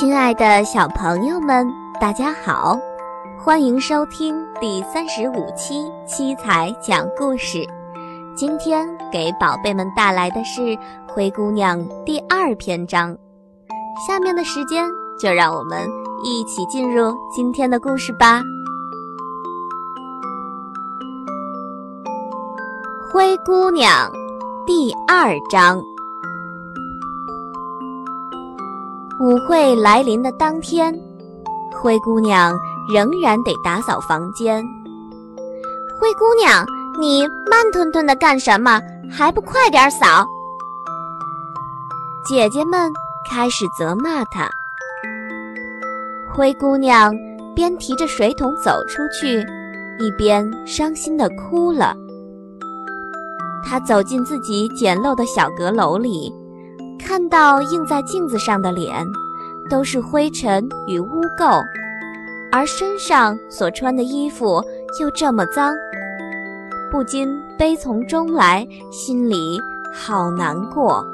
[0.00, 1.70] 亲爱的小朋友们，
[2.00, 2.80] 大家好，
[3.38, 7.68] 欢迎收听第三十五期七彩讲故事。
[8.34, 10.62] 今天给宝贝们带来的是
[11.06, 13.14] 《灰姑娘》第二篇章。
[14.08, 15.86] 下面的时间，就让我们
[16.24, 18.40] 一起进入今天的故事吧。
[23.12, 24.10] 《灰姑娘》
[24.66, 25.78] 第二章。
[29.20, 30.98] 舞会来临的当天，
[31.70, 32.58] 灰姑娘
[32.90, 34.64] 仍然得打扫房间。
[36.00, 36.64] 灰姑娘，
[36.98, 38.80] 你慢吞吞的干什么？
[39.10, 40.26] 还不快点扫！
[42.26, 42.90] 姐姐们
[43.28, 44.48] 开始责骂她。
[46.34, 47.14] 灰姑娘
[47.54, 49.44] 边提着水桶走出去，
[49.98, 51.94] 一边伤心的哭了。
[53.62, 56.34] 她走进自己简陋的小阁楼里。
[57.10, 59.04] 看到映在镜子上的脸，
[59.68, 61.60] 都是灰尘与污垢，
[62.52, 64.62] 而身上所穿的衣服
[65.00, 65.74] 又这么脏，
[66.88, 69.60] 不禁悲从中来，心里
[69.92, 71.04] 好难过。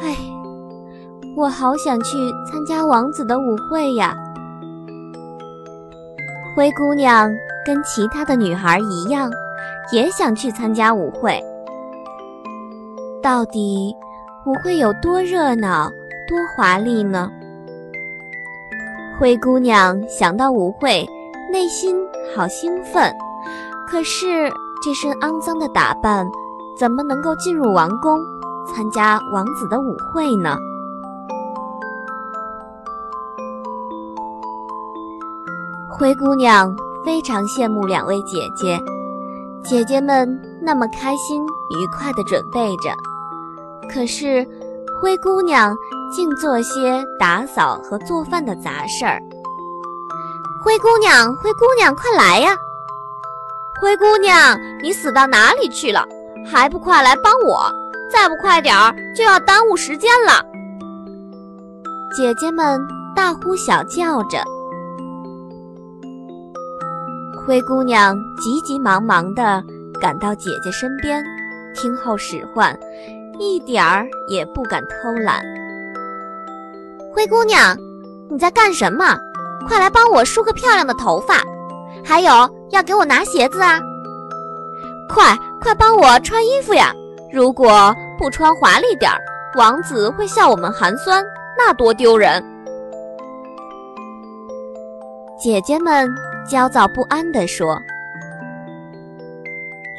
[0.00, 0.16] 唉，
[1.36, 2.16] 我好想去
[2.50, 4.16] 参加王子的舞会呀！
[6.56, 7.32] 灰姑娘
[7.64, 9.30] 跟其他的女孩一样，
[9.92, 11.40] 也想去参加舞会。
[13.22, 13.94] 到底？
[14.44, 15.88] 舞会有多热闹，
[16.26, 17.30] 多华丽呢？
[19.16, 21.08] 灰姑娘想到舞会，
[21.52, 21.96] 内心
[22.34, 23.14] 好兴奋。
[23.88, 24.50] 可是
[24.82, 26.26] 这身肮脏的打扮，
[26.76, 28.18] 怎么能够进入王宫，
[28.66, 30.56] 参加王子的舞会呢？
[35.88, 38.80] 灰姑娘非常羡慕两位姐姐，
[39.62, 40.28] 姐姐们
[40.60, 42.92] 那么开心愉快地准备着。
[43.88, 44.46] 可是，
[45.00, 45.74] 灰姑娘
[46.14, 49.20] 净做些打扫和做饭的杂事儿。
[50.64, 52.56] 灰姑娘，灰姑娘，快来呀！
[53.80, 56.06] 灰姑娘，你死到哪里去了？
[56.46, 57.72] 还不快来帮我！
[58.12, 60.44] 再不快点儿，就要耽误时间了。
[62.14, 62.80] 姐姐们
[63.16, 64.42] 大呼小叫着。
[67.44, 69.64] 灰姑娘急急忙忙地
[70.00, 71.24] 赶到姐姐身边，
[71.74, 72.78] 听候使唤。
[73.38, 75.42] 一点儿也不敢偷懒。
[77.14, 77.76] 灰姑娘，
[78.30, 79.18] 你在干什么？
[79.68, 81.36] 快来帮我梳个漂亮的头发，
[82.04, 82.30] 还有
[82.70, 83.78] 要给我拿鞋子啊！
[85.08, 86.92] 快快帮我穿衣服呀！
[87.32, 89.18] 如果不穿华丽点儿，
[89.56, 91.24] 王子会笑我们寒酸，
[91.56, 92.42] 那多丢人！
[95.38, 96.08] 姐姐们
[96.48, 97.78] 焦躁不安地说。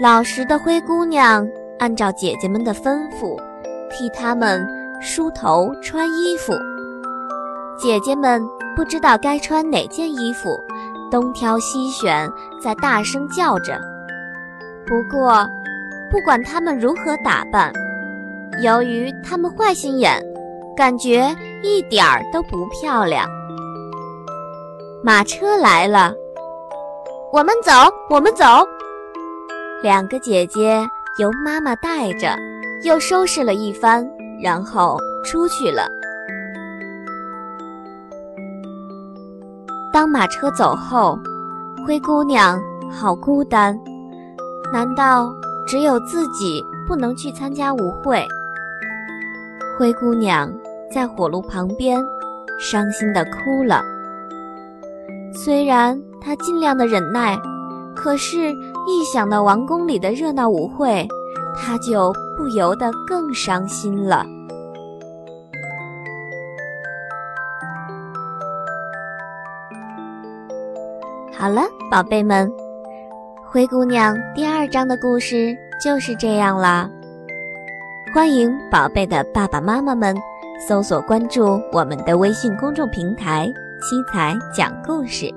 [0.01, 1.47] 老实的灰姑娘。
[1.83, 3.37] 按照姐姐们的吩咐，
[3.91, 4.65] 替他们
[5.01, 6.53] 梳头、穿衣服。
[7.77, 8.41] 姐姐们
[8.73, 10.57] 不知道该穿哪件衣服，
[11.11, 12.25] 东挑西选，
[12.63, 13.77] 在大声叫着。
[14.87, 15.45] 不过，
[16.09, 17.73] 不管她们如何打扮，
[18.61, 20.23] 由于她们坏心眼，
[20.77, 23.27] 感觉一点儿都不漂亮。
[25.03, 26.13] 马车来了，
[27.33, 27.73] 我们走，
[28.09, 28.45] 我们走。
[29.81, 30.81] 两个姐姐。
[31.17, 32.35] 由妈妈带着，
[32.83, 34.03] 又收拾了一番，
[34.41, 35.87] 然后出去了。
[39.93, 41.19] 当马车走后，
[41.85, 42.59] 灰姑娘
[42.89, 43.79] 好孤单。
[44.71, 45.31] 难道
[45.67, 48.25] 只有自己不能去参加舞会？
[49.77, 50.51] 灰姑娘
[50.91, 52.03] 在火炉旁边，
[52.59, 53.83] 伤心的哭了。
[55.31, 57.39] 虽然她尽量的忍耐。
[57.95, 58.51] 可是，
[58.85, 61.07] 一想到王宫里的热闹舞会，
[61.55, 64.25] 他就不由得更伤心了。
[71.31, 72.49] 好了，宝贝们，
[73.45, 76.89] 《灰姑娘》第二章的故事就是这样啦。
[78.13, 80.15] 欢迎宝贝的爸爸妈妈们
[80.67, 83.51] 搜索关注我们的微信公众平台
[83.81, 85.33] “七彩讲故事”，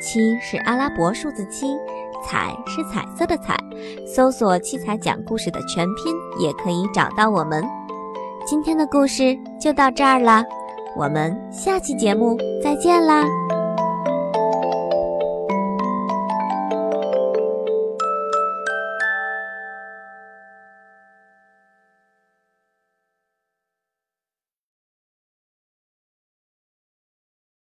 [0.00, 1.76] 七是阿拉伯数字七。
[2.24, 3.56] 彩是彩色的彩，
[4.06, 7.64] 搜索“七彩讲故事”的全拼也可以找到我们。
[8.46, 10.44] 今天的故事就到这儿啦，
[10.96, 13.24] 我们下期节目再见啦！